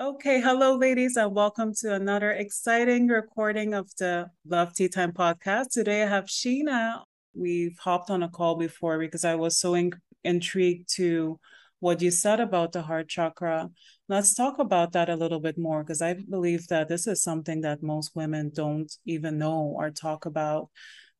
[0.00, 5.70] Okay, hello, ladies, and welcome to another exciting recording of the Love Tea Time podcast.
[5.72, 7.02] Today I have Sheena.
[7.34, 9.90] We've hopped on a call before because I was so in-
[10.22, 11.40] intrigued to
[11.80, 13.70] what you said about the heart chakra.
[14.08, 17.62] Let's talk about that a little bit more because I believe that this is something
[17.62, 20.68] that most women don't even know or talk about.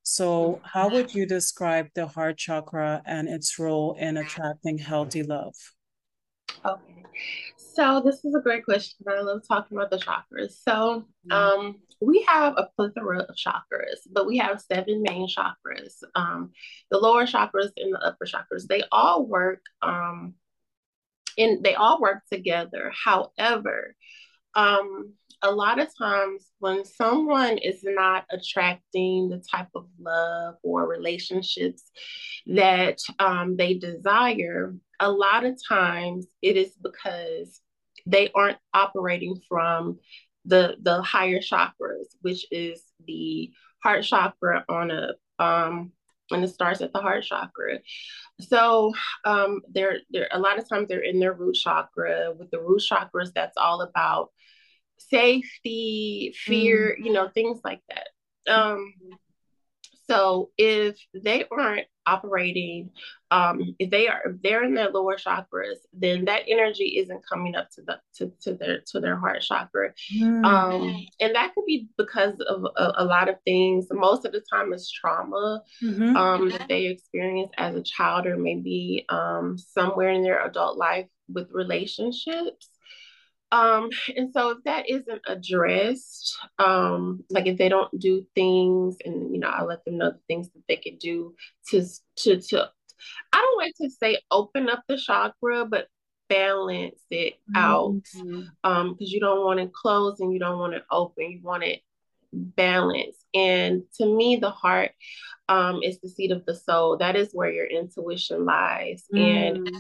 [0.05, 5.57] So, how would you describe the heart chakra and its role in attracting healthy love?
[6.65, 6.99] Okay.
[7.75, 9.07] So this is a great question.
[9.09, 10.63] I love talking about the chakras.
[10.67, 11.33] So mm-hmm.
[11.33, 15.95] um, we have a plethora of chakras, but we have seven main chakras.
[16.15, 16.53] Um,
[16.91, 20.35] the lower chakras and the upper chakras, they all work um,
[21.37, 22.93] and they all work together.
[23.05, 23.95] However,
[24.55, 25.13] um,
[25.43, 31.85] a lot of times when someone is not attracting the type of love or relationships
[32.47, 37.61] that um, they desire, a lot of times it is because
[38.07, 39.99] they aren't operating from
[40.45, 43.51] the the higher chakras, which is the
[43.83, 45.93] heart chakra on a um
[46.31, 47.79] and it starts at the heart chakra.
[48.41, 48.93] So
[49.25, 52.33] um they're they're a lot of times they're in their root chakra.
[52.37, 54.31] With the root chakras, that's all about
[54.99, 57.07] safety, fear, mm-hmm.
[57.07, 58.09] you know, things like that.
[58.53, 58.95] Um
[60.09, 62.91] so if they aren't operating,
[63.31, 67.55] um, if they are if they're in their lower chakras, then that energy isn't coming
[67.55, 69.93] up to the to, to their to their heart chakra.
[70.17, 70.45] Mm.
[70.45, 73.87] Um, and that could be because of a, a, lot of things.
[73.91, 76.17] Most of the time it's trauma mm-hmm.
[76.17, 81.07] um, that they experience as a child or maybe um, somewhere in their adult life
[81.29, 82.71] with relationships.
[83.51, 89.33] Um, and so if that isn't addressed, um, like if they don't do things and
[89.35, 91.35] you know, I let them know the things that they could do
[91.71, 91.85] to
[92.17, 92.71] to to
[93.33, 95.87] I don't like to say open up the chakra, but
[96.29, 98.03] balance it out.
[98.17, 98.43] Mm-hmm.
[98.65, 101.31] Um, because you don't want it closed and you don't want it open.
[101.31, 101.81] You want it
[102.33, 103.25] balanced.
[103.35, 104.93] And to me, the heart
[105.49, 106.99] um is the seat of the soul.
[106.99, 109.05] That is where your intuition lies.
[109.15, 109.57] Mm.
[109.57, 109.77] And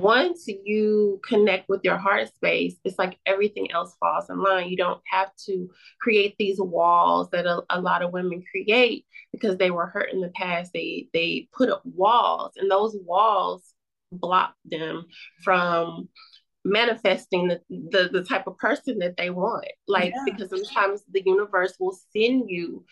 [0.00, 4.68] once you connect with your heart space, it's like everything else falls in line.
[4.68, 9.56] You don't have to create these walls that a, a, lot of women create because
[9.56, 10.72] they were hurt in the past.
[10.72, 13.62] They they put up walls, and those walls
[14.10, 15.06] block them
[15.42, 16.08] from
[16.64, 19.66] manifesting the, the, the type of person that they want.
[19.86, 20.24] Like yeah.
[20.24, 22.84] because sometimes the universe will send you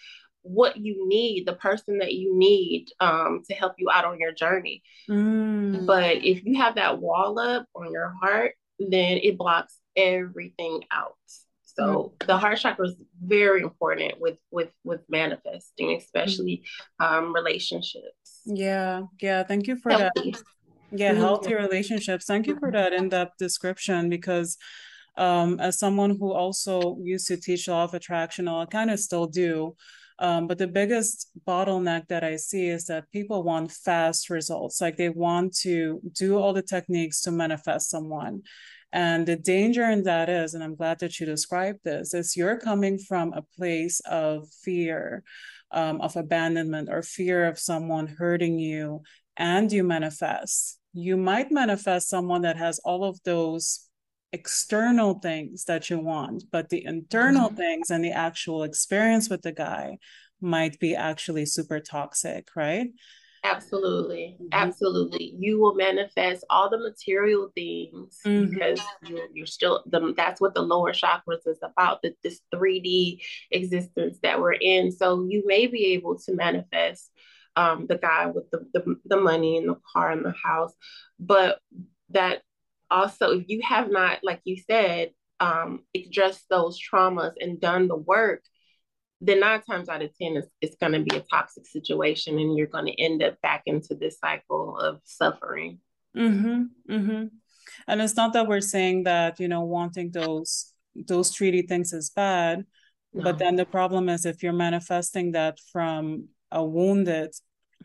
[0.42, 4.32] what you need, the person that you need um, to help you out on your
[4.32, 4.82] journey.
[5.08, 5.86] Mm.
[5.86, 11.16] But if you have that wall up on your heart, then it blocks everything out.
[11.64, 12.26] So mm.
[12.26, 16.64] the heart chakra is very important with with with manifesting, especially
[17.00, 18.40] um, relationships.
[18.44, 19.42] Yeah, yeah.
[19.44, 20.32] Thank you for Healthy.
[20.32, 20.42] that.
[20.94, 21.20] Yeah, mm-hmm.
[21.20, 22.26] healthy relationships.
[22.26, 24.58] Thank you for that in-depth description because
[25.16, 29.26] um, as someone who also used to teach law of attraction, I kind of still
[29.26, 29.74] do.
[30.22, 34.80] Um, but the biggest bottleneck that I see is that people want fast results.
[34.80, 38.42] Like they want to do all the techniques to manifest someone.
[38.92, 42.56] And the danger in that is, and I'm glad that you described this, is you're
[42.56, 45.24] coming from a place of fear,
[45.72, 49.02] um, of abandonment, or fear of someone hurting you,
[49.36, 50.78] and you manifest.
[50.92, 53.88] You might manifest someone that has all of those
[54.32, 57.56] external things that you want, but the internal mm-hmm.
[57.56, 59.98] things and the actual experience with the guy
[60.40, 62.88] might be actually super toxic, right?
[63.44, 64.36] Absolutely.
[64.40, 64.48] Mm-hmm.
[64.52, 65.34] Absolutely.
[65.36, 68.50] You will manifest all the material things mm-hmm.
[68.50, 73.20] because you're, you're still the that's what the lower chakras is about, the, this 3D
[73.50, 74.92] existence that we're in.
[74.92, 77.10] So you may be able to manifest
[77.56, 80.72] um, the guy with the, the, the money and the car and the house,
[81.18, 81.58] but
[82.10, 82.42] that
[82.92, 85.10] also, if you have not, like you said,
[85.40, 88.42] um, addressed those traumas and done the work,
[89.20, 92.56] then nine times out of 10, it's, it's going to be a toxic situation and
[92.56, 95.78] you're going to end up back into this cycle of suffering.
[96.16, 97.26] Mm-hmm, mm-hmm.
[97.86, 102.10] And it's not that we're saying that, you know, wanting those those 3D things is
[102.10, 102.66] bad.
[103.14, 103.24] No.
[103.24, 107.30] But then the problem is if you're manifesting that from a wounded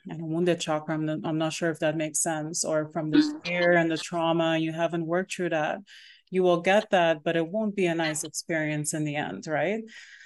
[0.09, 0.95] and a wounded chakra.
[0.95, 3.45] I'm, I'm not sure if that makes sense, or from the mm.
[3.45, 5.79] fear and the trauma, you haven't worked through that.
[6.29, 9.81] You will get that, but it won't be a nice experience in the end, right?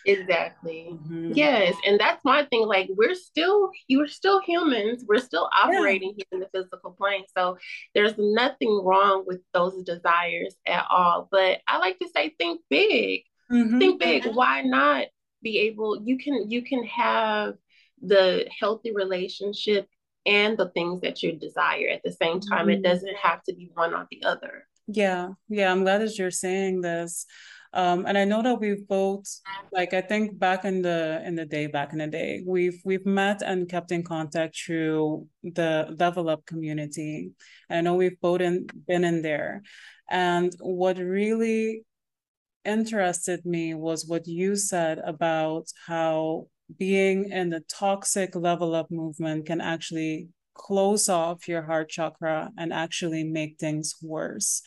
[0.07, 0.89] Exactly.
[0.91, 1.33] Mm-hmm.
[1.35, 1.75] Yes.
[1.85, 2.65] And that's my thing.
[2.65, 5.05] Like, we're still, you're still humans.
[5.07, 6.23] We're still operating yeah.
[6.23, 7.25] here in the physical plane.
[7.37, 7.59] So
[7.93, 11.27] there's nothing wrong with those desires at all.
[11.29, 13.21] But I like to say, think big.
[13.51, 13.77] Mm-hmm.
[13.77, 14.25] Think big.
[14.25, 15.05] Why not
[15.43, 17.53] be able, you can, you can have
[18.01, 19.87] the healthy relationship
[20.25, 22.67] and the things that you desire at the same time.
[22.67, 22.69] Mm-hmm.
[22.71, 24.67] It doesn't have to be one or the other.
[24.87, 27.25] Yeah, yeah, I'm glad that you're saying this.
[27.73, 29.23] Um, and I know that we've both,
[29.71, 33.05] like, I think back in the in the day, back in the day, we've we've
[33.05, 37.31] met and kept in contact through the Level Up community.
[37.69, 39.63] And I know we've both in, been in there.
[40.09, 41.85] And what really
[42.65, 49.45] interested me was what you said about how being in the toxic level up movement
[49.45, 54.61] can actually close off your heart chakra and actually make things worse.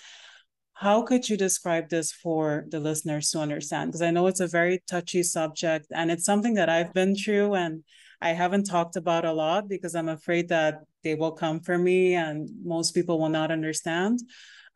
[0.74, 3.90] How could you describe this for the listeners to understand?
[3.90, 7.54] Because I know it's a very touchy subject and it's something that I've been through
[7.54, 7.84] and
[8.20, 12.14] I haven't talked about a lot because I'm afraid that they will come for me
[12.14, 14.20] and most people will not understand.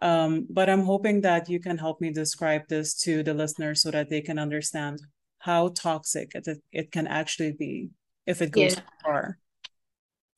[0.01, 3.91] Um, but I'm hoping that you can help me describe this to the listeners so
[3.91, 5.01] that they can understand
[5.39, 7.91] how toxic it, it can actually be
[8.27, 8.83] if it goes yeah.
[9.03, 9.39] far.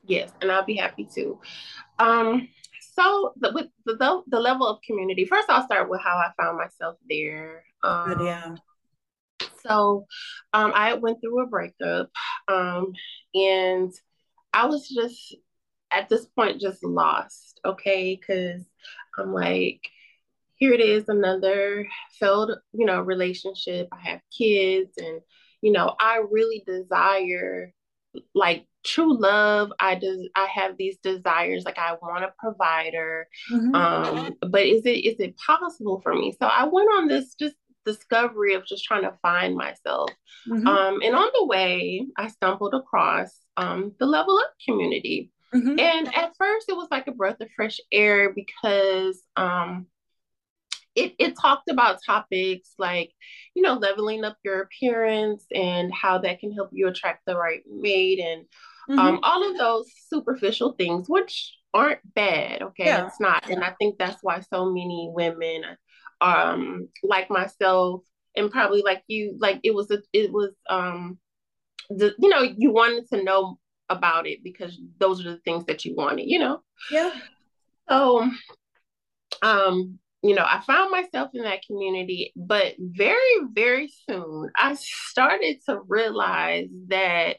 [0.04, 1.38] Yes, and I'll be happy to.
[1.98, 2.48] Um,
[2.94, 6.30] so the, with the, the, the level up community, first I'll start with how I
[6.40, 7.64] found myself there.
[7.82, 8.54] Um, Good, yeah.
[9.66, 10.06] So
[10.52, 12.10] um, I went through a breakup
[12.48, 12.92] um,
[13.34, 13.92] and
[14.52, 15.36] I was just
[15.90, 18.16] at this point just lost, okay?
[18.16, 18.64] Because
[19.18, 19.80] I'm like,
[20.60, 21.88] here it is, another
[22.20, 23.88] failed, you know, relationship.
[23.92, 25.20] I have kids and,
[25.62, 27.72] you know, I really desire
[28.34, 33.74] like true love i just i have these desires like i want a provider mm-hmm.
[33.74, 37.54] um but is it is it possible for me so i went on this just
[37.84, 40.10] discovery of just trying to find myself
[40.48, 40.66] mm-hmm.
[40.66, 45.78] um and on the way i stumbled across um the level up community mm-hmm.
[45.78, 49.86] and at first it was like a breath of fresh air because um
[50.94, 53.12] it, it talked about topics like,
[53.54, 57.62] you know, leveling up your appearance and how that can help you attract the right
[57.70, 58.44] mate and
[58.88, 59.14] um, mm-hmm.
[59.14, 62.62] um, all of those superficial things, which aren't bad.
[62.62, 62.86] Okay.
[62.86, 63.06] Yeah.
[63.06, 63.48] It's not.
[63.48, 65.62] And I think that's why so many women,
[66.20, 68.02] um, like myself,
[68.36, 71.18] and probably like you, like it was, a, it was, um,
[71.88, 73.58] the, you know, you wanted to know
[73.88, 76.60] about it because those are the things that you wanted, you know?
[76.90, 77.12] Yeah.
[77.88, 78.28] So,
[79.42, 85.60] um, you know, I found myself in that community, but very, very soon I started
[85.66, 87.36] to realize that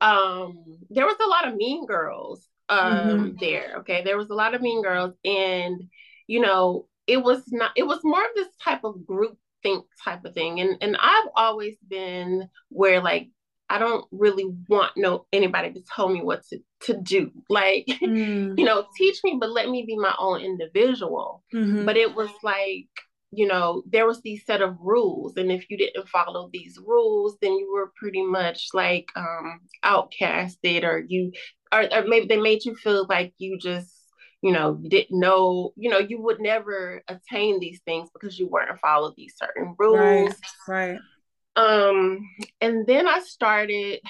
[0.00, 3.36] um, there was a lot of mean girls um, mm-hmm.
[3.38, 3.76] there.
[3.80, 4.02] Okay.
[4.02, 5.14] There was a lot of mean girls.
[5.24, 5.82] And,
[6.26, 10.24] you know, it was not, it was more of this type of group think type
[10.24, 10.60] of thing.
[10.60, 13.28] And, and I've always been where like
[13.70, 17.30] I don't really want no anybody to tell me what to, to do.
[17.48, 18.58] Like, mm.
[18.58, 21.44] you know, teach me, but let me be my own individual.
[21.54, 21.86] Mm-hmm.
[21.86, 22.88] But it was like,
[23.30, 25.36] you know, there was these set of rules.
[25.36, 30.82] And if you didn't follow these rules, then you were pretty much like um outcasted
[30.82, 31.30] or you
[31.72, 33.94] or, or maybe they made you feel like you just
[34.42, 38.48] you know, you didn't know, you know, you would never attain these things because you
[38.48, 39.98] weren't follow these certain rules.
[39.98, 40.34] Right.
[40.66, 40.98] right.
[41.56, 42.28] Um,
[42.60, 44.00] and then I started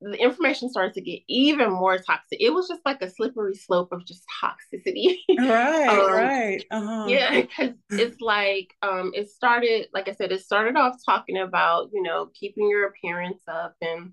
[0.00, 2.40] the information started to get even more toxic.
[2.40, 5.16] It was just like a slippery slope of just toxicity.
[5.38, 6.64] Right, um, right.
[6.70, 7.06] Uh-huh.
[7.08, 11.90] Yeah, because it's like um, it started, like I said, it started off talking about
[11.92, 14.12] you know keeping your appearance up and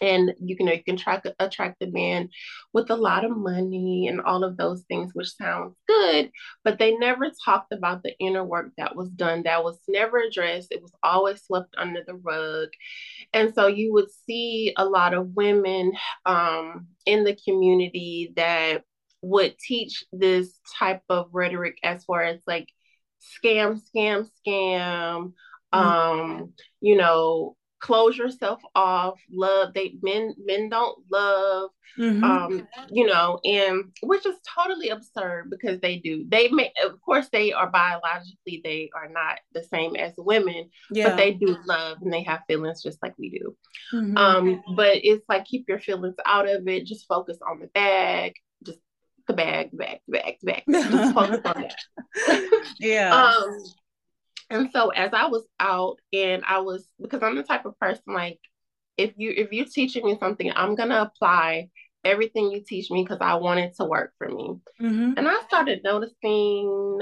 [0.00, 2.28] and you can you can track attract a man
[2.72, 6.30] with a lot of money and all of those things which sounds good
[6.64, 10.72] but they never talked about the inner work that was done that was never addressed
[10.72, 12.68] it was always swept under the rug
[13.32, 15.92] and so you would see a lot of women
[16.26, 18.82] um, in the community that
[19.22, 22.68] would teach this type of rhetoric as far as like
[23.42, 25.32] scam scam scam
[25.72, 25.78] mm-hmm.
[25.78, 32.24] um you know close yourself off love they men men don't love mm-hmm.
[32.24, 36.24] um you know and which is totally absurd because they do.
[36.26, 41.10] They may of course they are biologically they are not the same as women yeah.
[41.10, 43.54] but they do love and they have feelings just like we do.
[43.92, 44.16] Mm-hmm.
[44.16, 46.86] um but it's like keep your feelings out of it.
[46.86, 48.32] Just focus on the bag.
[48.64, 48.78] Just
[49.28, 50.62] the bag bag bag bag.
[50.70, 51.66] Just focus on
[52.26, 52.64] that.
[52.80, 53.34] Yeah.
[53.44, 53.62] Um
[54.50, 58.14] and so as I was out and I was because I'm the type of person
[58.14, 58.38] like
[58.96, 61.68] if you if you're teaching me something, I'm gonna apply
[62.04, 64.56] everything you teach me because I want it to work for me.
[64.80, 65.12] Mm-hmm.
[65.16, 67.00] And I started noticing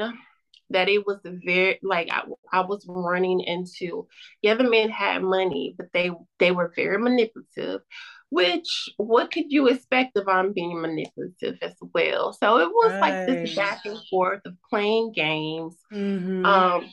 [0.70, 2.22] that it was very like I,
[2.52, 4.06] I was running into
[4.42, 7.82] the other men had money but they they were very manipulative
[8.30, 13.00] which what could you expect if i'm being manipulative as well so it was right.
[13.00, 16.46] like this back and forth of playing games mm-hmm.
[16.46, 16.88] um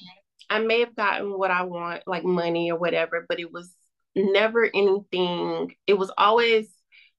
[0.50, 3.72] I may have gotten what I want, like money or whatever, but it was
[4.16, 5.76] never anything.
[5.88, 6.68] It was always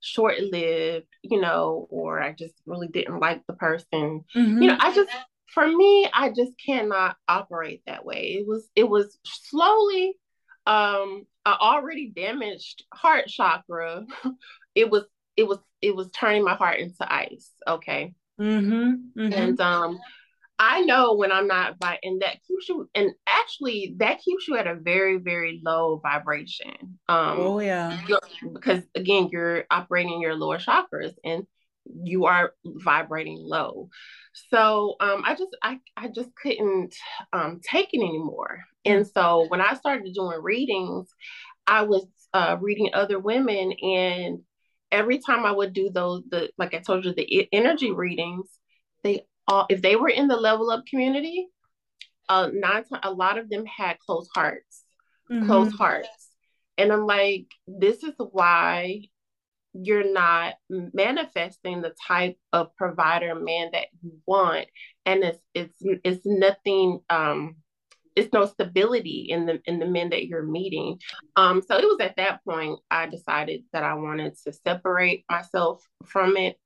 [0.01, 4.25] short lived, you know, or I just really didn't like the person.
[4.35, 4.63] Mm-hmm.
[4.63, 5.11] You know, I just
[5.53, 8.37] for me, I just cannot operate that way.
[8.39, 10.15] It was it was slowly
[10.67, 14.07] um a already damaged heart chakra.
[14.75, 15.05] it was
[15.37, 17.51] it was it was turning my heart into ice.
[17.67, 18.15] Okay.
[18.41, 19.33] Mm-hmm, mm-hmm.
[19.33, 19.99] And um
[20.63, 24.59] I know when I'm not vi- and that keeps you and actually that keeps you
[24.59, 26.99] at a very very low vibration.
[27.09, 27.99] Um oh yeah.
[28.53, 31.47] Because again you're operating your lower chakras and
[32.03, 33.89] you are vibrating low.
[34.51, 36.95] So um, I just I, I just couldn't
[37.33, 38.61] um, take it anymore.
[38.85, 41.09] And so when I started doing readings,
[41.67, 44.41] I was uh, reading other women, and
[44.91, 48.47] every time I would do those, the like I told you, the energy readings,
[49.03, 51.49] they all if they were in the level up community,
[52.29, 54.85] uh, nine a lot of them had closed hearts,
[55.31, 55.47] mm-hmm.
[55.47, 56.09] closed hearts,
[56.79, 59.03] and I'm like, this is why
[59.73, 64.67] you're not manifesting the type of provider man that you want.
[65.07, 67.57] And it's it's it's nothing um
[68.17, 70.99] it's no stability in the in the men that you're meeting.
[71.37, 75.87] Um so it was at that point i decided that i wanted to separate myself
[76.05, 76.57] from it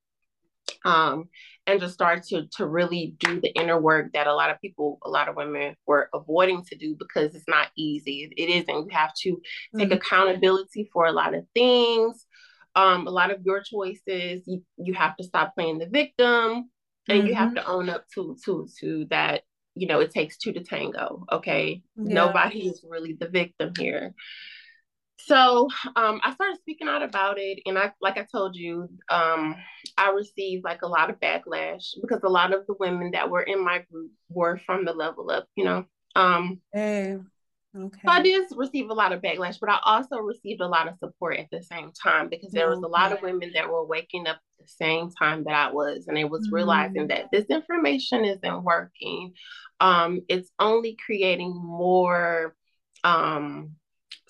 [0.85, 1.28] um
[1.66, 4.99] and just start to to really do the inner work that a lot of people
[5.04, 8.88] a lot of women were avoiding to do because it's not easy it, isn't you
[8.90, 9.40] have to
[9.76, 9.92] take mm-hmm.
[9.92, 12.26] accountability for a lot of things
[12.76, 16.68] um, a lot of your choices, you, you have to stop playing the victim
[17.09, 17.26] and mm-hmm.
[17.28, 17.56] you have mm-hmm.
[17.56, 19.42] to own up to to to that
[19.75, 22.14] you know it takes two to tango okay yeah.
[22.14, 24.14] nobody is really the victim here
[25.18, 29.54] so um, i started speaking out about it and i like i told you um,
[29.97, 33.42] i received like a lot of backlash because a lot of the women that were
[33.42, 35.85] in my group were from the level up you know
[36.16, 37.18] um, hey.
[37.76, 38.00] Okay.
[38.04, 40.97] So I did receive a lot of backlash, but I also received a lot of
[40.99, 44.28] support at the same time because there was a lot of women that were waking
[44.28, 46.54] up at the same time that I was, and they was mm-hmm.
[46.54, 49.33] realizing that this information isn't working.
[49.80, 52.54] Um, it's only creating more
[53.02, 53.73] um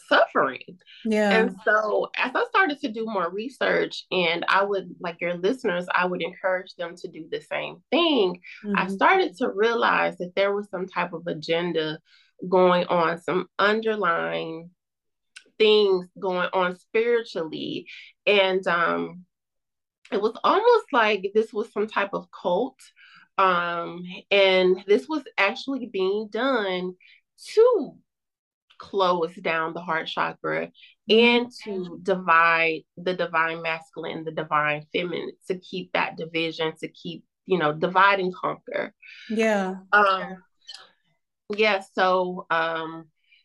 [0.08, 0.78] suffering.
[1.04, 1.30] Yeah.
[1.30, 5.86] And so as I started to do more research and I would like your listeners,
[5.92, 8.40] I would encourage them to do the same thing.
[8.64, 8.78] Mm-hmm.
[8.78, 11.98] I started to realize that there was some type of agenda
[12.48, 14.70] going on, some underlying
[15.58, 17.86] things going on spiritually.
[18.26, 19.24] And um,
[20.12, 22.78] it was almost like this was some type of cult.
[23.36, 26.94] Um, and this was actually being done
[27.54, 27.92] to
[28.78, 30.70] close down the heart chakra
[31.08, 37.24] and to divide the divine masculine, the divine feminine, to keep that division, to keep,
[37.46, 38.94] you know, divide and conquer.
[39.28, 39.76] Yeah.
[39.92, 40.36] Um,
[41.50, 43.04] yeah so um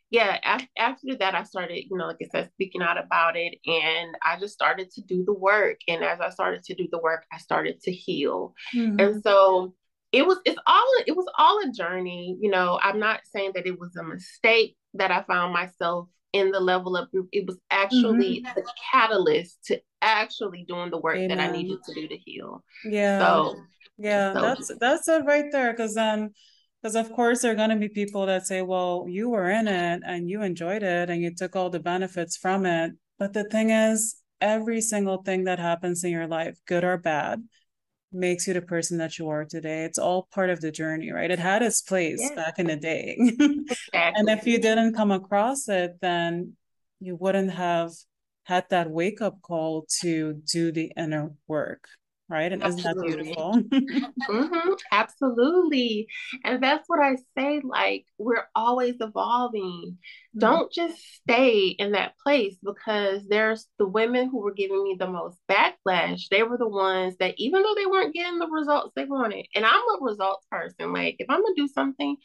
[0.09, 3.55] yeah af- after that i started you know like i said speaking out about it
[3.65, 6.99] and i just started to do the work and as i started to do the
[6.99, 8.99] work i started to heal mm-hmm.
[8.99, 9.73] and so
[10.11, 13.67] it was it's all it was all a journey you know i'm not saying that
[13.67, 17.57] it was a mistake that i found myself in the level up group it was
[17.71, 18.53] actually mm-hmm.
[18.55, 21.37] the catalyst to actually doing the work Amen.
[21.37, 23.55] that i needed to do to heal yeah so
[23.97, 26.31] yeah so, that's that's it right there because then
[26.81, 29.67] because of course there are going to be people that say, well, you were in
[29.67, 32.93] it and you enjoyed it and you took all the benefits from it.
[33.17, 37.43] But the thing is, every single thing that happens in your life, good or bad,
[38.11, 39.83] makes you the person that you are today.
[39.83, 41.29] It's all part of the journey, right?
[41.29, 42.35] It had its place yeah.
[42.35, 43.15] back in the day.
[43.19, 43.65] exactly.
[43.93, 46.53] And if you didn't come across it, then
[46.99, 47.91] you wouldn't have
[48.43, 51.87] had that wake up call to do the inner work
[52.29, 52.51] right?
[52.51, 53.09] And Absolutely.
[53.09, 54.11] isn't that beautiful?
[54.29, 54.73] mm-hmm.
[54.91, 56.07] Absolutely.
[56.43, 59.97] And that's what I say like, we're always evolving.
[59.97, 60.39] Mm-hmm.
[60.39, 65.07] Don't just stay in that place because there's the women who were giving me the
[65.07, 66.27] most backlash.
[66.29, 69.65] They were the ones that, even though they weren't getting the results they wanted, and
[69.65, 72.15] I'm a results person, like, if I'm gonna do something,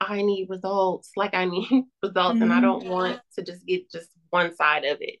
[0.00, 1.10] I need results.
[1.16, 1.68] Like, I need
[2.02, 2.42] results, mm-hmm.
[2.42, 2.64] and I mm-hmm.
[2.64, 5.18] don't want to just get just one side of it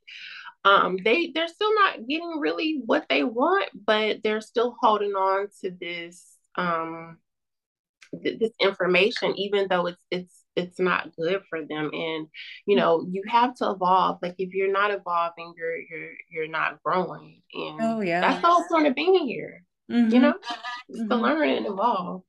[0.68, 5.48] um, they they're still not getting really what they want, but they're still holding on
[5.62, 7.16] to this um,
[8.22, 11.90] th- this information, even though it's it's it's not good for them.
[11.92, 12.26] And
[12.66, 14.18] you know, you have to evolve.
[14.20, 17.40] Like if you're not evolving, you're you're you're not growing.
[17.54, 19.64] And oh yeah, that's the whole point of being here.
[19.90, 20.14] Mm-hmm.
[20.14, 21.08] You know, mm-hmm.
[21.08, 22.24] to learn and evolve.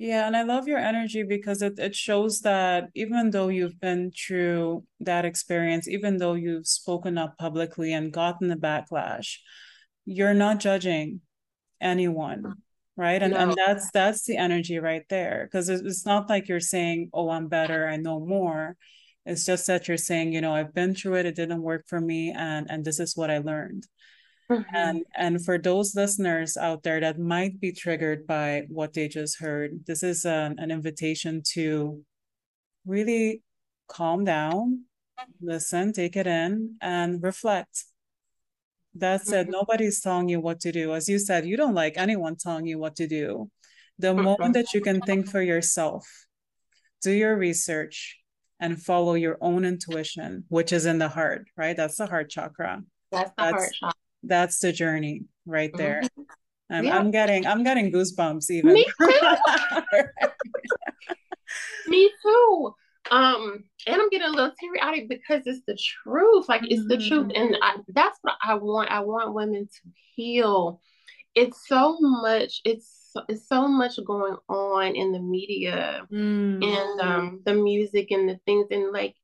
[0.00, 4.12] Yeah, and I love your energy because it, it shows that even though you've been
[4.12, 9.38] through that experience, even though you've spoken up publicly and gotten the backlash,
[10.04, 11.20] you're not judging
[11.80, 12.52] anyone, mm.
[12.96, 13.20] right?
[13.20, 13.40] And no.
[13.40, 15.48] and that's that's the energy right there.
[15.50, 18.76] Because it's not like you're saying, Oh, I'm better, I know more.
[19.26, 22.00] It's just that you're saying, you know, I've been through it, it didn't work for
[22.00, 23.84] me, and and this is what I learned.
[24.50, 24.74] Mm-hmm.
[24.74, 29.38] And and for those listeners out there that might be triggered by what they just
[29.38, 32.02] heard, this is an, an invitation to
[32.86, 33.42] really
[33.88, 34.84] calm down,
[35.42, 37.84] listen, take it in, and reflect.
[38.94, 39.52] That said, mm-hmm.
[39.52, 40.94] nobody's telling you what to do.
[40.94, 43.50] As you said, you don't like anyone telling you what to do.
[43.98, 44.24] The mm-hmm.
[44.24, 46.08] moment that you can think for yourself,
[47.02, 48.18] do your research,
[48.60, 51.76] and follow your own intuition, which is in the heart, right?
[51.76, 52.82] That's the heart chakra.
[53.12, 53.92] That's the that's, heart chakra.
[54.22, 56.02] That's the journey right there.
[56.02, 56.22] Mm-hmm.
[56.70, 56.98] I'm, yeah.
[56.98, 58.74] I'm getting I'm getting goosebumps even.
[58.74, 59.20] Me too.
[61.88, 62.74] Me too.
[63.10, 66.48] Um, and I'm getting a little teary eyed because it's the truth.
[66.48, 67.42] Like it's the truth, mm-hmm.
[67.42, 68.90] and I, that's what I want.
[68.90, 70.80] I want women to heal.
[71.34, 72.60] It's so much.
[72.64, 72.98] It's
[73.28, 76.62] it's so much going on in the media mm.
[76.62, 79.14] and um the music and the things and like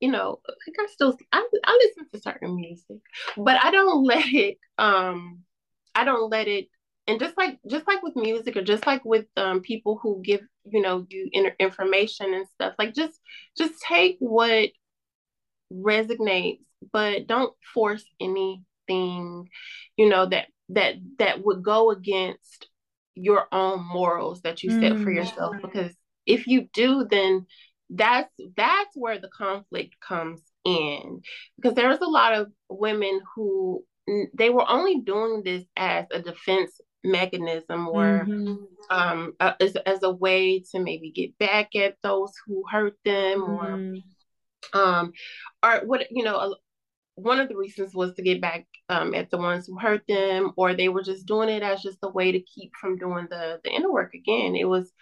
[0.00, 2.98] you know like I still I, I listen to certain music,
[3.36, 5.40] but I don't let it um
[5.94, 6.68] I don't let it
[7.06, 10.40] and just like just like with music or just like with um, people who give
[10.70, 13.18] you know you in- information and stuff like just
[13.56, 14.70] just take what
[15.72, 16.60] resonates
[16.92, 19.48] but don't force anything
[19.96, 22.68] you know that that that would go against
[23.14, 25.02] your own morals that you set mm.
[25.02, 25.92] for yourself because
[26.26, 27.44] if you do then
[27.90, 31.20] that's that's where the conflict comes in
[31.56, 33.84] because there's a lot of women who
[34.34, 38.54] they were only doing this as a defense mechanism or mm-hmm.
[38.90, 43.94] um, as, as a way to maybe get back at those who hurt them mm-hmm.
[44.74, 45.12] or um
[45.62, 46.54] or what you know
[47.14, 50.52] one of the reasons was to get back um, at the ones who hurt them
[50.56, 53.60] or they were just doing it as just a way to keep from doing the
[53.64, 54.92] the inner work again it was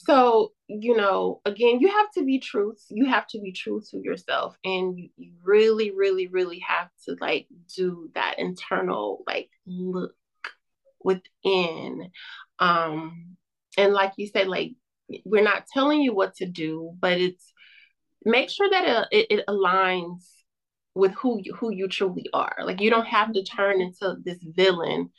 [0.00, 3.98] so you know again you have to be true you have to be true to
[3.98, 5.10] yourself and you,
[5.42, 10.14] really really really have to like do that internal like look
[11.02, 12.10] within.
[12.58, 13.36] Um,
[13.76, 14.72] and like you said, like
[15.24, 17.52] we're not telling you what to do, but it's
[18.24, 20.24] make sure that it, it aligns
[20.94, 22.56] with who you, who you truly are.
[22.64, 25.10] Like you don't have to turn into this villain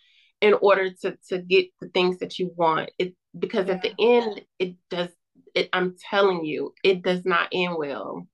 [0.42, 2.92] in order to to get the things that you want.
[2.98, 5.10] It because at the end it does
[5.56, 8.28] it I'm telling you, it does not end well.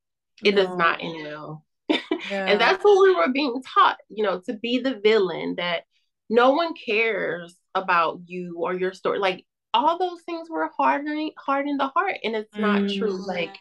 [0.44, 0.65] It no.
[0.65, 1.63] does not end well.
[2.32, 2.46] Yeah.
[2.48, 5.84] and that's what we were being taught, you know, to be the villain that
[6.28, 9.20] no one cares about you or your story.
[9.20, 12.98] Like all those things were hardening, hardening the heart, and it's not mm.
[12.98, 13.28] true.
[13.28, 13.56] Like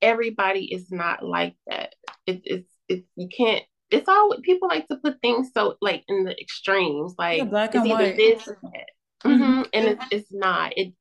[0.00, 1.94] everybody is not like that.
[2.26, 3.62] It, it's it's you can't.
[3.92, 7.74] It's all people like to put things so like in the extremes, like yeah, black
[7.74, 8.16] and white.
[8.16, 8.86] This or that.
[9.24, 9.42] Mm-hmm.
[9.42, 9.62] Mm-hmm.
[9.72, 10.72] and it's it's not.
[10.76, 10.94] It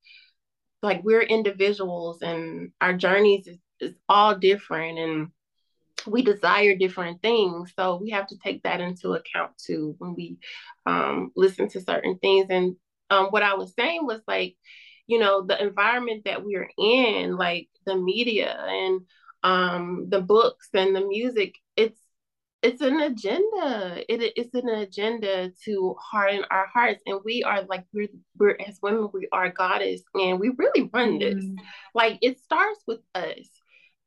[0.81, 5.27] like we're individuals, and our journeys is, is all different, and
[6.07, 10.37] we desire different things so we have to take that into account too when we
[10.85, 12.75] um, listen to certain things and
[13.09, 14.55] um, what i was saying was like
[15.07, 19.01] you know the environment that we're in like the media and
[19.43, 21.55] um, the books and the music
[22.61, 24.03] it's an agenda.
[24.07, 28.79] It, it's an agenda to harden our hearts and we are like we're, we're as
[28.81, 31.43] women we are goddess and we really run this.
[31.43, 31.55] Mm.
[31.93, 33.49] like it starts with us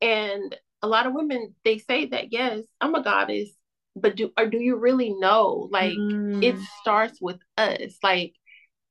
[0.00, 3.50] and a lot of women they say that yes i'm a goddess
[3.96, 5.68] but do or do you really know?
[5.70, 6.42] Like mm.
[6.42, 7.96] it starts with us.
[8.02, 8.34] Like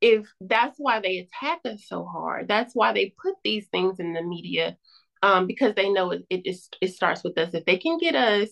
[0.01, 2.47] if that's why they attack us so hard.
[2.47, 4.77] That's why they put these things in the media
[5.21, 7.53] um, because they know it, it just it starts with us.
[7.53, 8.49] If they can get us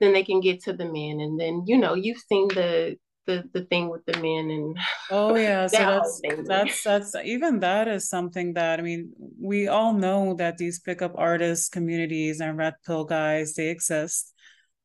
[0.00, 3.44] then they can get to the men and then you know you've seen the the
[3.52, 4.78] the thing with the men and
[5.10, 9.92] oh yeah so that's that's that's even that is something that i mean we all
[9.92, 14.32] know that these pickup artists communities and red pill guys they exist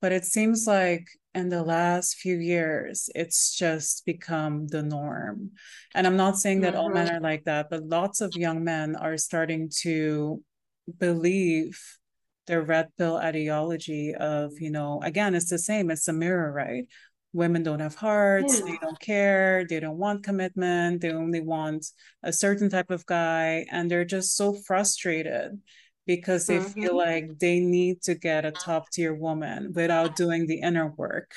[0.01, 5.51] but it seems like in the last few years it's just become the norm
[5.93, 6.81] and i'm not saying that mm-hmm.
[6.81, 10.41] all men are like that but lots of young men are starting to
[10.97, 11.79] believe
[12.51, 16.85] the red pill ideology of you know again it's the same it's a mirror right
[17.33, 18.65] women don't have hearts yeah.
[18.65, 21.85] they don't care they don't want commitment they only want
[22.23, 25.57] a certain type of guy and they're just so frustrated
[26.05, 26.81] because they mm-hmm.
[26.81, 31.31] feel like they need to get a top tier woman without doing the inner work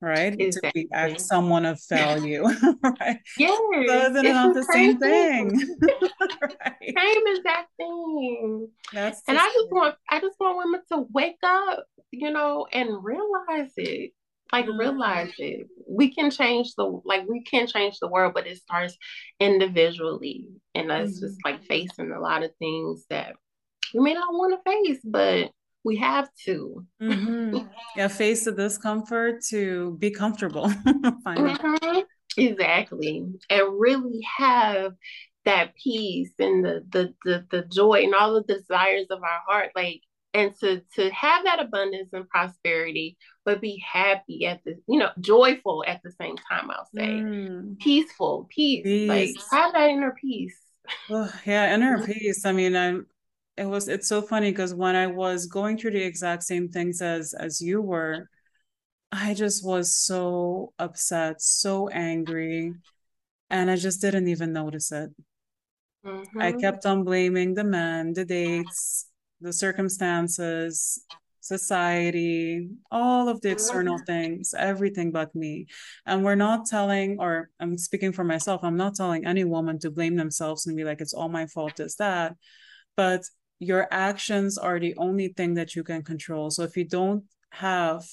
[0.00, 0.88] right exactly.
[0.92, 2.44] to be someone of value
[2.82, 5.48] right yeah so isn't it not the same thing
[6.42, 6.94] right?
[6.96, 11.84] same exact thing That's and i just want i just want women to wake up
[12.12, 14.12] you know and realize it
[14.52, 14.78] like mm-hmm.
[14.78, 18.96] realize it we can change the like we can change the world but it starts
[19.40, 21.26] individually and us mm-hmm.
[21.26, 23.34] just like facing a lot of things that
[23.94, 25.50] we may not want to face but
[25.88, 26.84] we have to.
[27.02, 27.58] Mm-hmm.
[27.96, 30.68] Yeah, face the discomfort to be comfortable.
[30.86, 32.00] mm-hmm.
[32.36, 33.26] Exactly.
[33.50, 34.92] And really have
[35.44, 39.70] that peace and the, the the the joy and all the desires of our heart.
[39.74, 40.02] Like
[40.34, 45.08] and to to have that abundance and prosperity but be happy at the you know
[45.20, 47.78] joyful at the same time i'll say mm.
[47.78, 48.84] peaceful peace.
[48.84, 50.58] peace like have that inner peace
[51.08, 53.06] oh, yeah inner peace i mean i'm
[53.58, 57.02] it was it's so funny because when i was going through the exact same things
[57.02, 58.28] as as you were
[59.12, 62.72] i just was so upset so angry
[63.50, 65.10] and i just didn't even notice it
[66.06, 66.40] mm-hmm.
[66.40, 69.08] i kept on blaming the men the dates
[69.40, 71.04] the circumstances,
[71.40, 75.66] society, all of the external things, everything but me.
[76.04, 79.90] And we're not telling, or I'm speaking for myself, I'm not telling any woman to
[79.90, 82.34] blame themselves and be like, it's all my fault, is that.
[82.96, 83.22] But
[83.58, 86.50] your actions are the only thing that you can control.
[86.50, 88.04] So if you don't have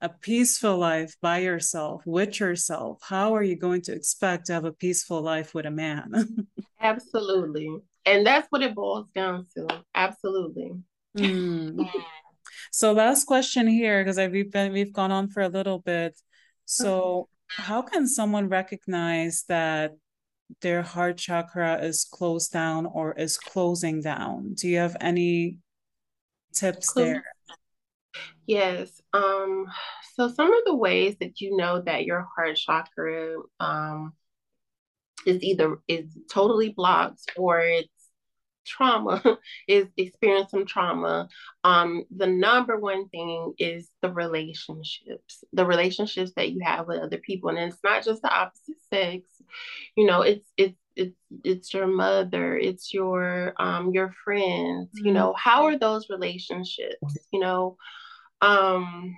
[0.00, 4.64] a peaceful life by yourself, with yourself, how are you going to expect to have
[4.64, 6.46] a peaceful life with a man?
[6.80, 10.72] Absolutely and that's what it boils down to absolutely
[11.16, 11.88] mm.
[12.72, 16.18] so last question here because we've been we've gone on for a little bit
[16.64, 19.92] so how can someone recognize that
[20.60, 24.54] their heart chakra is closed down or is closing down?
[24.54, 25.58] Do you have any
[26.52, 27.24] tips there?
[28.46, 29.66] Yes um
[30.14, 34.12] so some of the ways that you know that your heart chakra um
[35.26, 37.99] is either is totally blocked or it's
[38.70, 39.20] trauma
[39.68, 41.28] is experience some trauma.
[41.64, 47.18] Um the number one thing is the relationships the relationships that you have with other
[47.18, 47.50] people.
[47.50, 49.28] And it's not just the opposite sex.
[49.96, 55.06] You know it's it's it's it's your mother it's your um your friends mm-hmm.
[55.06, 57.16] you know how are those relationships?
[57.32, 57.76] You know
[58.40, 59.14] um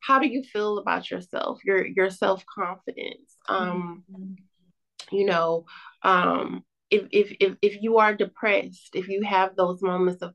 [0.00, 3.36] how do you feel about yourself your your self-confidence?
[3.48, 5.16] Um mm-hmm.
[5.16, 5.64] you know
[6.02, 10.34] um if, if if if you are depressed if you have those moments of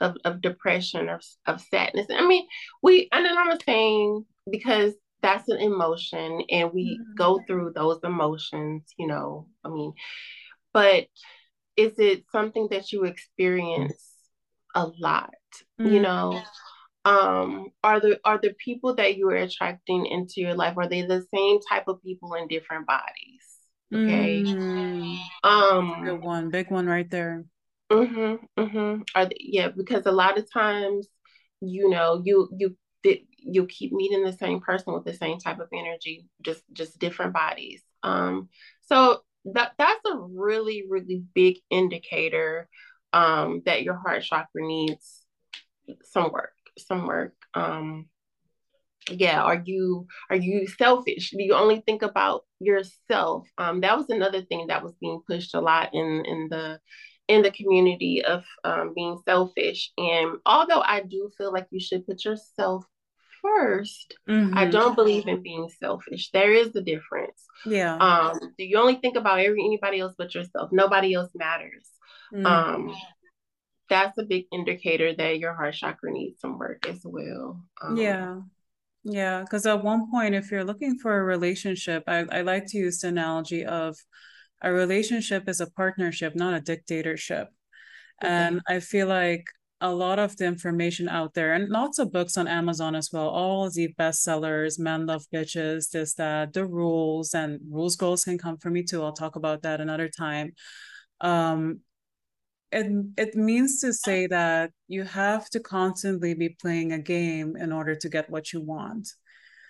[0.00, 2.46] of, of depression or of sadness i mean
[2.82, 7.14] we and then i'm saying because that's an emotion and we mm-hmm.
[7.16, 9.92] go through those emotions you know i mean
[10.72, 11.06] but
[11.76, 14.12] is it something that you experience
[14.74, 15.30] a lot
[15.80, 15.92] mm-hmm.
[15.92, 16.40] you know
[17.04, 21.02] um are the are the people that you are attracting into your life are they
[21.02, 23.51] the same type of people in different bodies
[23.92, 24.42] Okay.
[24.42, 27.44] Mm, um good one, big one right there.
[27.90, 28.60] Mm-hmm.
[28.62, 29.02] Mm-hmm.
[29.14, 31.08] Are they, yeah, because a lot of times,
[31.60, 32.76] you know, you you
[33.44, 37.34] you keep meeting the same person with the same type of energy, just just different
[37.34, 37.82] bodies.
[38.02, 38.48] Um,
[38.82, 42.68] so that that's a really really big indicator
[43.12, 45.26] um that your heart chakra needs
[46.04, 47.34] some work, some work.
[47.54, 48.06] Um,
[49.10, 51.30] yeah are you are you selfish?
[51.30, 53.48] Do you only think about yourself?
[53.58, 56.78] Um that was another thing that was being pushed a lot in in the
[57.28, 59.92] in the community of um, being selfish.
[59.96, 62.84] And although i do feel like you should put yourself
[63.44, 64.56] 1st mm-hmm.
[64.56, 66.30] i don't believe in being selfish.
[66.30, 67.44] There is a difference.
[67.66, 67.96] Yeah.
[67.96, 70.70] Um do you only think about every anybody else but yourself?
[70.72, 71.88] Nobody else matters.
[72.32, 72.46] Mm-hmm.
[72.46, 72.94] um
[73.88, 77.60] that's a big indicator that your heart chakra needs some work as well.
[77.82, 78.40] Um, yeah
[79.04, 82.78] yeah, because at one point, if you're looking for a relationship, I, I like to
[82.78, 83.96] use the analogy of
[84.62, 87.48] a relationship is a partnership, not a dictatorship.
[88.20, 89.44] And I feel like
[89.80, 93.28] a lot of the information out there and lots of books on Amazon as well,
[93.28, 98.58] all the bestsellers, Men Love Bitches, this, that, the rules, and rules goals can come
[98.58, 99.02] for me too.
[99.02, 100.52] I'll talk about that another time.
[101.20, 101.80] Um,
[102.72, 107.72] it it means to say that you have to constantly be playing a game in
[107.72, 109.08] order to get what you want.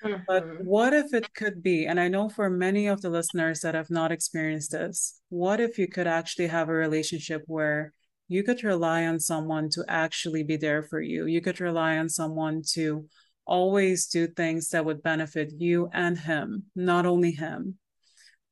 [0.05, 0.23] Mm-hmm.
[0.27, 3.75] But what if it could be, and I know for many of the listeners that
[3.75, 7.93] have not experienced this, what if you could actually have a relationship where
[8.29, 11.27] you could rely on someone to actually be there for you?
[11.27, 13.07] You could rely on someone to
[13.45, 17.79] always do things that would benefit you and him, not only him,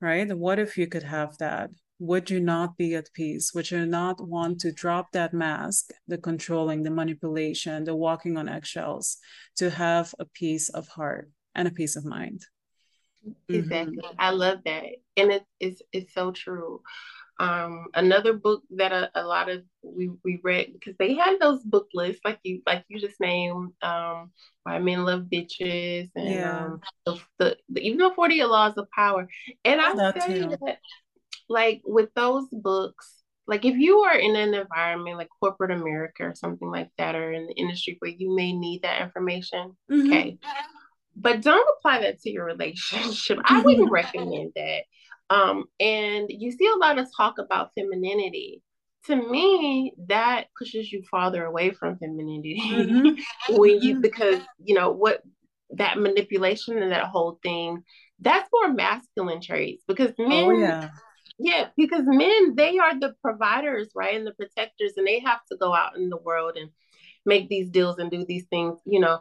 [0.00, 0.30] right?
[0.36, 1.70] What if you could have that?
[2.00, 3.52] Would you not be at peace?
[3.54, 8.48] Would you not want to drop that mask, the controlling, the manipulation, the walking on
[8.48, 9.18] eggshells,
[9.56, 12.46] to have a peace of heart and a peace of mind?
[13.48, 13.98] Exactly.
[13.98, 14.16] Mm-hmm.
[14.18, 14.84] I love that.
[15.18, 16.80] And it, it's, it's so true.
[17.38, 21.62] Um, another book that a, a, lot of we, we read because they had those
[21.62, 24.30] book lists like you like you just named um
[24.64, 26.66] why men love bitches and yeah.
[26.66, 29.26] um, the, the, the, even the 40 laws of power
[29.64, 30.78] and I say that
[31.50, 36.36] like with those books like if you are in an environment like corporate America or
[36.36, 40.06] something like that, or in the industry where you may need that information, mm-hmm.
[40.06, 40.38] okay.
[41.16, 43.38] But don't apply that to your relationship.
[43.38, 43.56] Mm-hmm.
[43.56, 44.82] I wouldn't recommend that.
[45.30, 48.62] Um, and you see a lot of talk about femininity.
[49.06, 53.56] To me, that pushes you farther away from femininity mm-hmm.
[53.56, 54.00] when you mm-hmm.
[54.00, 55.22] because you know what
[55.70, 57.82] that manipulation and that whole thing
[58.18, 60.90] that's more masculine traits because oh, men oh, yeah
[61.42, 64.14] yeah, because men, they are the providers, right?
[64.14, 66.70] And the protectors, and they have to go out in the world and
[67.24, 69.20] make these deals and do these things, you know.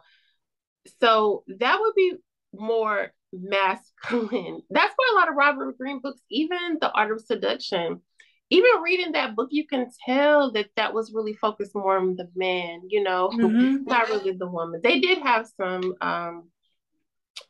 [1.00, 2.14] So that would be
[2.54, 4.62] more masculine.
[4.70, 8.02] That's why a lot of Robert Greene books, even The Art of Seduction,
[8.50, 12.30] even reading that book, you can tell that that was really focused more on the
[12.36, 13.84] man, you know, mm-hmm.
[13.86, 14.82] not really the woman.
[14.84, 16.50] They did have some um,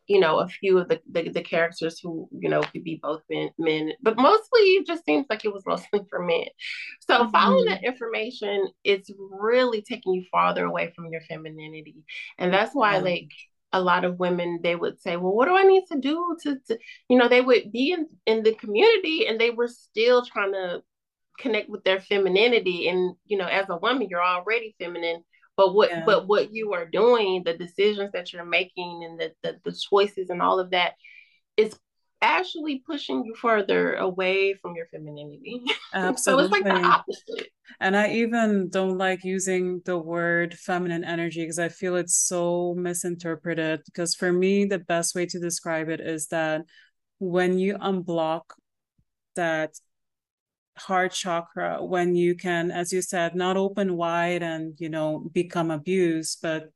[0.09, 3.21] you know, a few of the, the, the characters who, you know, could be both
[3.29, 6.47] men, men, but mostly it just seems like it was mostly for men.
[7.07, 7.29] So mm-hmm.
[7.29, 12.03] following that information, it's really taking you farther away from your femininity.
[12.39, 13.05] And that's why mm-hmm.
[13.05, 13.29] like
[13.71, 16.57] a lot of women they would say, Well, what do I need to do to,
[16.67, 20.53] to you know, they would be in, in the community and they were still trying
[20.53, 20.81] to
[21.39, 22.87] connect with their femininity.
[22.87, 25.23] And, you know, as a woman, you're already feminine
[25.59, 26.03] but what yeah.
[26.05, 30.29] but what you are doing the decisions that you're making and the, the, the choices
[30.29, 30.93] and all of that
[31.57, 31.77] is
[32.21, 35.61] actually pushing you further away from your femininity.
[35.93, 37.47] Absolutely so it's like the opposite.
[37.81, 42.73] And i even don't like using the word feminine energy because i feel it's so
[42.77, 43.81] misinterpreted.
[43.83, 46.61] Because for me the best way to describe it is that
[47.19, 48.43] when you unblock
[49.35, 49.73] that
[50.79, 55.71] heart chakra when you can as you said not open wide and you know become
[55.71, 56.71] abused but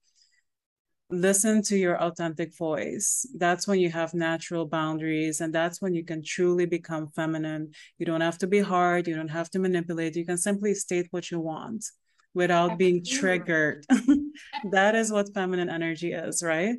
[1.14, 3.26] listen to your authentic voice.
[3.38, 7.72] That's when you have natural boundaries and that's when you can truly become feminine.
[7.98, 9.08] You don't have to be hard.
[9.08, 10.16] You don't have to manipulate.
[10.16, 11.86] You can simply state what you want
[12.34, 13.86] without being triggered.
[14.72, 16.76] That is what feminine energy is right?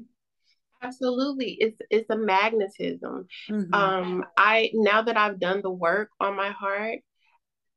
[0.83, 1.57] Absolutely.
[1.61, 3.29] It's it's a magnetism.
[3.49, 3.75] Mm-hmm.
[3.75, 7.01] um i now that i've done the work on my heart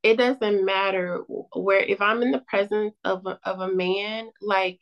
[0.03, 4.79] it doesn't matter where if I'm in the presence of a, of a man, like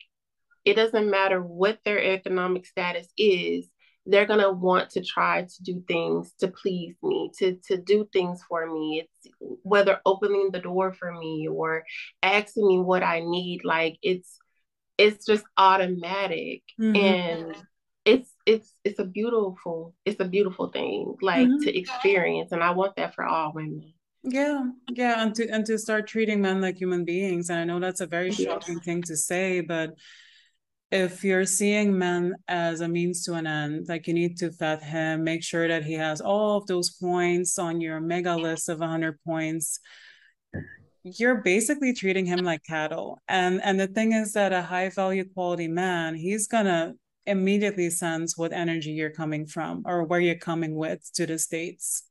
[0.64, 3.68] it doesn't matter what their economic status is,
[4.04, 8.40] they're gonna want to try to do things to please me, to to do things
[8.48, 9.04] for me.
[9.04, 11.84] It's whether opening the door for me or
[12.22, 14.38] asking me what I need, like it's
[14.98, 16.96] it's just automatic mm-hmm.
[16.96, 17.56] and
[18.04, 21.62] it's it's it's a beautiful it's a beautiful thing like mm-hmm.
[21.62, 23.92] to experience and I want that for all women.
[24.28, 27.48] Yeah, yeah, and to and to start treating men like human beings.
[27.48, 29.94] And I know that's a very shocking thing to say, but
[30.90, 34.82] if you're seeing men as a means to an end, like you need to vet
[34.82, 38.80] him, make sure that he has all of those points on your mega list of
[38.80, 39.78] 100 points.
[41.04, 43.20] You're basically treating him like cattle.
[43.28, 46.94] And and the thing is that a high value quality man, he's gonna
[47.26, 52.05] immediately sense what energy you're coming from or where you're coming with to the states.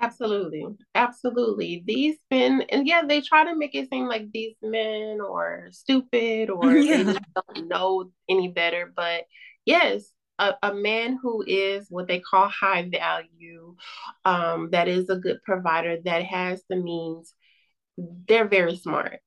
[0.00, 0.64] Absolutely.
[0.94, 1.82] Absolutely.
[1.84, 6.50] These men, and yeah, they try to make it seem like these men are stupid
[6.50, 7.02] or yeah.
[7.02, 8.92] they don't know any better.
[8.94, 9.24] But
[9.64, 13.74] yes, a, a, man who is what they call high value,
[14.24, 17.34] um, that is a good provider, that has the means,
[17.96, 19.18] they're very smart.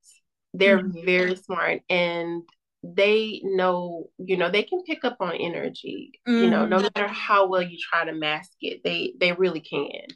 [0.53, 1.05] They're mm-hmm.
[1.05, 1.81] very smart.
[1.89, 2.43] And
[2.84, 6.43] they know, you know, they can pick up on energy, mm-hmm.
[6.43, 6.88] you know, no mm-hmm.
[6.95, 10.07] matter how well you try to mask it, they they really can.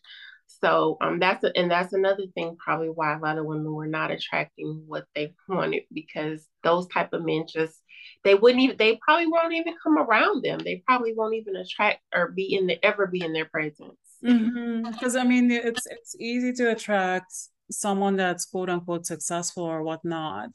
[0.65, 3.85] So um, that's a, and that's another thing probably why a lot of women were
[3.85, 7.79] not attracting what they wanted because those type of men just
[8.23, 10.57] they wouldn't even they probably won't even come around them.
[10.57, 13.99] They probably won't even attract or be in the ever be in their presence.
[14.23, 15.17] Because mm-hmm.
[15.17, 17.31] I mean, it's it's easy to attract
[17.69, 20.49] someone that's quote unquote successful or whatnot.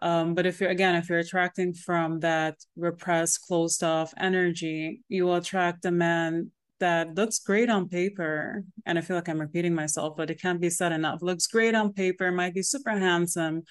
[0.00, 5.24] Um, but if you're again, if you're attracting from that repressed, closed off energy, you
[5.24, 6.50] will attract a man
[6.82, 10.60] that looks great on paper and i feel like i'm repeating myself but it can't
[10.60, 11.22] be said enough.
[11.22, 13.62] Looks great on paper might be super handsome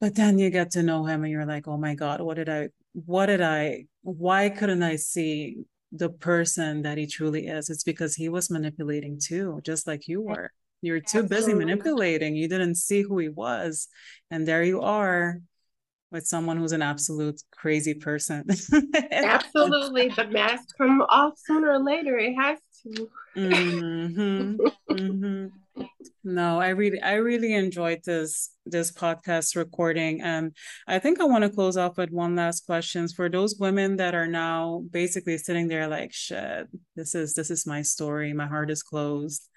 [0.00, 2.48] but then you get to know him and you're like oh my god what did
[2.48, 7.68] i what did i why couldn't i see the person that he truly is?
[7.68, 10.50] It's because he was manipulating too just like you were.
[10.82, 12.36] You were too busy manipulating.
[12.36, 13.88] You didn't see who he was
[14.30, 15.40] and there you are
[16.12, 18.44] with someone who's an absolute crazy person.
[19.12, 20.08] Absolutely.
[20.16, 22.16] The mask come off sooner or later.
[22.18, 23.08] It has to.
[23.36, 24.56] mm-hmm.
[24.90, 25.46] Mm-hmm.
[26.24, 30.20] No, I really I really enjoyed this this podcast recording.
[30.22, 30.54] And
[30.86, 34.14] I think I want to close off with one last question for those women that
[34.14, 38.32] are now basically sitting there like shit, this is this is my story.
[38.32, 39.48] My heart is closed.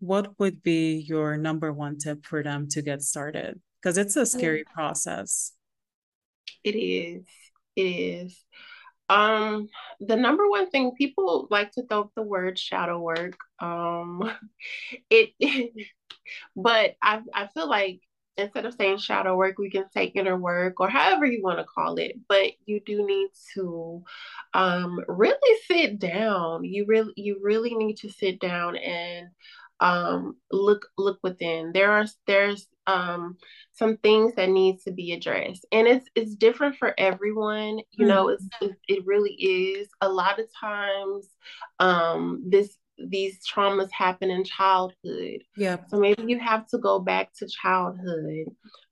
[0.00, 3.60] what would be your number one tip for them to get started?
[3.80, 5.52] Because it's a scary process.
[6.62, 7.26] It is.
[7.76, 8.44] It is.
[9.08, 9.68] Um,
[10.00, 13.36] the number one thing people like to throw the word shadow work.
[13.60, 14.30] Um,
[15.10, 15.32] it,
[16.56, 18.00] but I I feel like
[18.36, 21.64] instead of saying shadow work, we can say inner work or however you want to
[21.64, 22.16] call it.
[22.28, 24.02] But you do need to
[24.54, 26.64] um, really sit down.
[26.64, 29.28] You really you really need to sit down and
[29.80, 31.72] um, look look within.
[31.72, 33.36] There are there's um,
[33.72, 37.78] some things that needs to be addressed, and it's it's different for everyone.
[37.90, 38.08] You mm-hmm.
[38.08, 39.88] know, it's it, it, really is.
[40.00, 41.28] A lot of times,
[41.78, 45.42] um, this these traumas happen in childhood.
[45.56, 45.78] Yeah.
[45.88, 48.46] So maybe you have to go back to childhood.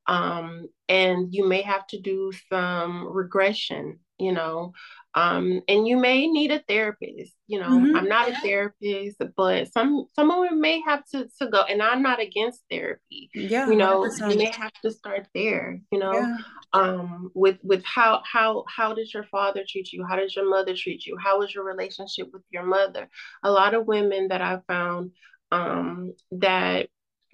[0.07, 4.73] Um, and you may have to do some regression, you know,
[5.15, 7.35] um, and you may need a therapist.
[7.47, 7.97] You know, mm-hmm.
[7.97, 11.63] I'm not a therapist, but some some of them may have to to go.
[11.63, 13.31] And I'm not against therapy.
[13.35, 14.33] Yeah, you know, 100%.
[14.33, 15.79] you may have to start there.
[15.91, 16.37] You know, yeah.
[16.73, 20.05] um, with with how how how does your father treat you?
[20.09, 21.17] How does your mother treat you?
[21.23, 23.09] How is your relationship with your mother?
[23.43, 25.13] A lot of women that I found
[25.51, 26.89] um, that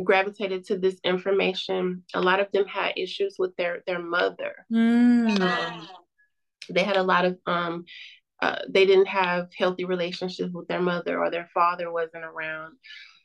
[0.04, 5.40] gravitated to this information a lot of them had issues with their their mother mm.
[5.40, 5.88] um,
[6.72, 7.84] they had a lot of um
[8.40, 12.76] uh, they didn't have healthy relationships with their mother or their father wasn't around.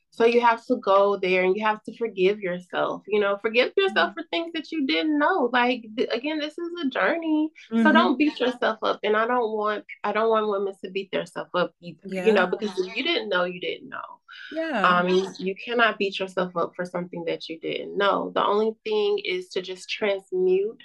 [0.10, 3.74] So you have to go there and you have to forgive yourself you know forgive
[3.76, 4.20] yourself mm-hmm.
[4.20, 5.50] for things that you didn't know.
[5.52, 7.50] Like th- again this is a journey.
[7.72, 7.84] Mm-hmm.
[7.84, 9.00] so don't beat yourself up.
[9.04, 12.26] And i don't want i don't want women to beat themselves up either yeah.
[12.26, 14.20] you know because if you didn't know you didn't know.
[14.52, 14.88] Yeah.
[14.88, 18.32] Um you, you cannot beat yourself up for something that you didn't know.
[18.36, 20.80] The only thing is to just transmute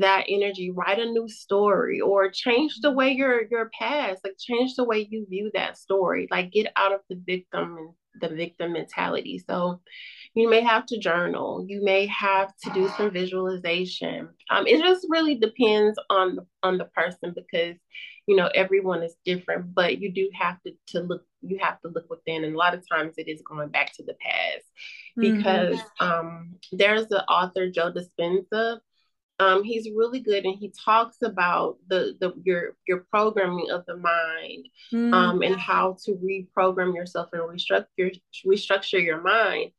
[0.00, 4.74] that energy write a new story or change the way your your past like change
[4.76, 8.72] the way you view that story like get out of the victim and the victim
[8.72, 9.80] mentality so
[10.34, 15.06] you may have to journal you may have to do some visualization um, it just
[15.08, 17.76] really depends on the, on the person because
[18.26, 21.88] you know everyone is different but you do have to, to look you have to
[21.88, 24.64] look within and a lot of times it is going back to the past
[25.18, 25.36] mm-hmm.
[25.36, 26.06] because mm-hmm.
[26.06, 28.78] um, there's the author joe dispenza
[29.38, 33.96] um, he's really good and he talks about the, the your your programming of the
[33.96, 35.12] mind mm.
[35.12, 38.14] um, and how to reprogram yourself and restructure
[38.46, 39.70] restructure your mind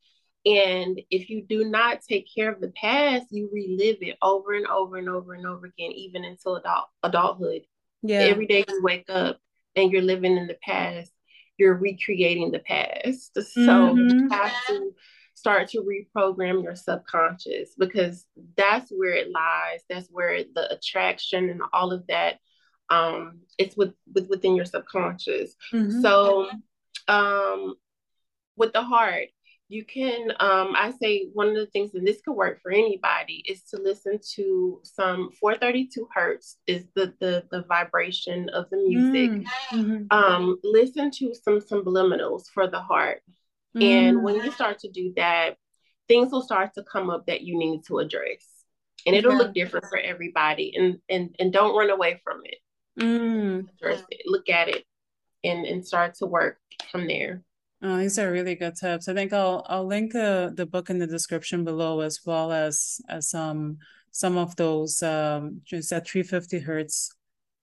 [0.46, 4.66] and if you do not take care of the past you relive it over and
[4.66, 7.62] over and over and over again even until adult adulthood
[8.02, 9.38] yeah every day you wake up
[9.76, 11.10] and you're living in the past
[11.56, 14.18] you're recreating the past so mm-hmm.
[14.18, 14.90] you have to
[15.34, 19.80] start to reprogram your subconscious because that's where it lies.
[19.90, 22.38] That's where the attraction and all of that
[22.90, 25.54] um it's with, with within your subconscious.
[25.72, 26.00] Mm-hmm.
[26.00, 26.48] So
[27.08, 27.74] um
[28.56, 29.28] with the heart,
[29.68, 33.42] you can um I say one of the things and this could work for anybody
[33.48, 39.46] is to listen to some 432 hertz is the the the vibration of the music.
[39.70, 40.04] Mm-hmm.
[40.10, 43.22] Um listen to some subliminals for the heart.
[43.76, 43.82] Mm.
[43.82, 45.56] And when you start to do that,
[46.08, 48.46] things will start to come up that you need to address.
[49.06, 49.38] And it'll yeah.
[49.38, 50.72] look different for everybody.
[50.76, 52.58] And and and don't run away from it.
[53.00, 53.68] Mm.
[53.76, 54.84] Address it, look at it
[55.42, 56.58] and and start to work
[56.90, 57.42] from there.
[57.82, 59.08] Oh, these are really good tips.
[59.08, 63.00] I think I'll I'll link uh, the book in the description below as well as
[63.08, 63.78] as some
[64.10, 67.14] some of those um just at 350 hertz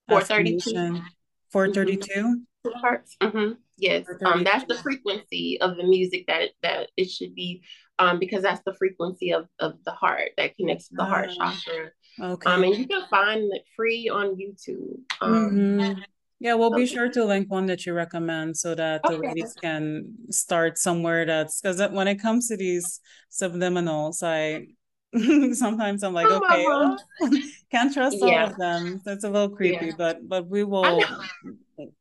[0.08, 1.02] 432
[1.50, 2.32] 432 mm-hmm.
[2.80, 3.52] Hertz mm-hmm.
[3.82, 7.64] Yes, um, that's the frequency of the music that that it should be,
[7.98, 11.60] um, because that's the frequency of of the heart that connects to the heart ah,
[11.66, 11.90] chakra.
[12.20, 12.50] Okay.
[12.50, 15.00] Um, and you can find it free on YouTube.
[15.20, 16.00] Um, mm-hmm.
[16.38, 19.14] Yeah, we'll be sure to link one that you recommend so that okay.
[19.14, 24.66] the ladies can start somewhere that's because when it comes to these subliminals, I
[25.54, 28.44] sometimes I'm like, oh, okay, can't trust yeah.
[28.44, 29.00] all of them.
[29.04, 29.92] That's a little creepy, yeah.
[29.98, 31.02] but but we will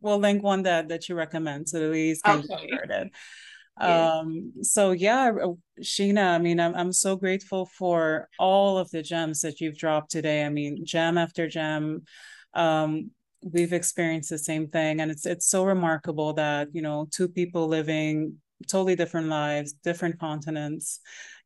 [0.02, 2.48] we'll link one that that you recommend so ladies can okay.
[2.48, 3.10] get started.
[3.80, 4.20] Yeah.
[4.20, 9.02] Um, so yeah, uh, Sheena, I mean, I'm I'm so grateful for all of the
[9.02, 10.46] gems that you've dropped today.
[10.46, 12.04] I mean, gem after gem.
[12.54, 17.28] Um, we've experienced the same thing, and it's it's so remarkable that you know two
[17.28, 18.38] people living
[18.68, 21.00] totally different lives, different continents,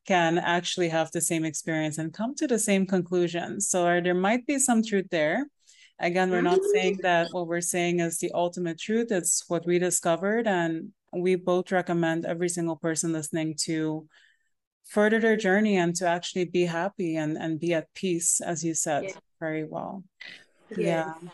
[0.05, 3.61] can actually have the same experience and come to the same conclusion.
[3.61, 5.45] So there might be some truth there.
[5.99, 9.11] Again, we're not saying that what we're saying is the ultimate truth.
[9.11, 10.47] It's what we discovered.
[10.47, 14.07] And we both recommend every single person listening to
[14.85, 18.73] further their journey and to actually be happy and, and be at peace, as you
[18.73, 19.11] said yeah.
[19.39, 20.03] very well.
[20.75, 21.13] Yeah.
[21.21, 21.29] yeah.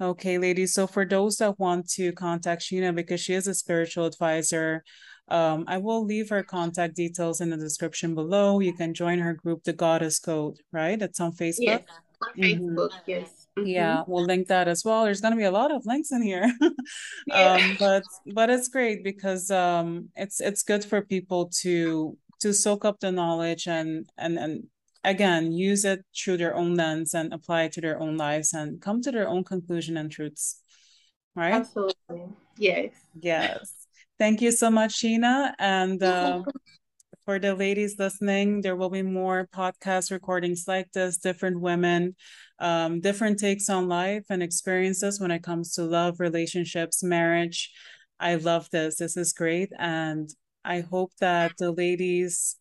[0.00, 0.74] Okay, ladies.
[0.74, 4.84] So for those that want to contact Sheena because she is a spiritual advisor,
[5.30, 8.60] Um, I will leave her contact details in the description below.
[8.60, 10.96] You can join her group, The Goddess Code, right?
[11.02, 11.84] It's on Facebook.
[11.84, 11.84] Yes,
[12.22, 13.10] on Facebook, mm-hmm.
[13.10, 13.46] yes.
[13.58, 13.66] Mm-hmm.
[13.66, 15.04] Yeah, we'll link that as well.
[15.04, 16.52] There's gonna be a lot of links in here.
[17.26, 17.54] yeah.
[17.54, 18.04] um, but
[18.34, 23.10] but it's great because um it's it's good for people to to soak up the
[23.10, 24.64] knowledge and and and
[25.04, 28.80] again use it through their own lens and apply it to their own lives and
[28.80, 30.60] come to their own conclusion and truths
[31.34, 32.24] right absolutely
[32.56, 33.86] yes yes
[34.18, 36.42] thank you so much sheena and uh,
[37.28, 42.16] for the ladies listening there will be more podcast recordings like this different women
[42.58, 47.70] um, different takes on life and experiences when it comes to love relationships marriage
[48.18, 50.30] i love this this is great and
[50.64, 52.56] i hope that the ladies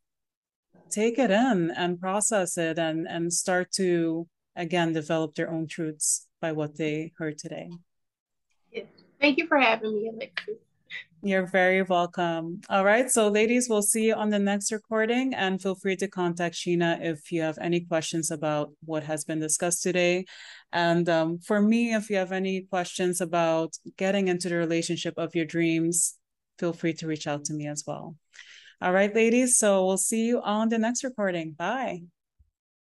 [0.91, 6.27] take it in and process it and and start to again develop their own truths
[6.41, 7.69] by what they heard today.
[9.21, 10.66] Thank you for having me, Alexis.
[11.23, 12.61] You're very welcome.
[12.69, 13.09] All right.
[13.09, 15.33] So, ladies, we'll see you on the next recording.
[15.33, 19.39] And feel free to contact Sheena if you have any questions about what has been
[19.39, 20.25] discussed today.
[20.71, 25.33] And um, for me, if you have any questions about getting into the relationship of
[25.33, 26.17] your dreams,
[26.59, 28.15] feel free to reach out to me as well.
[28.79, 29.57] All right, ladies.
[29.57, 31.53] So we'll see you on the next recording.
[31.53, 32.01] Bye.